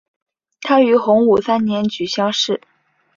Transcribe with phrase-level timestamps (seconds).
[0.61, 2.59] 他于洪武三年举乡试。